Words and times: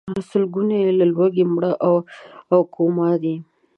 سلګونه 0.29 0.75
یې 0.83 0.91
له 0.99 1.05
لوږې 1.13 1.45
مړه 1.53 1.71
او 2.53 2.61
کوما 2.75 3.09
دي. 3.23 3.35